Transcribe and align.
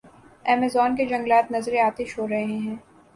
Amazon 0.45 0.95
کے 0.95 1.05
جنگلات 1.05 1.51
نذرِ 1.51 1.77
آتش 1.79 2.17
ہو 2.19 2.27
رہے 2.27 2.43
ہیں۔ 2.43 2.75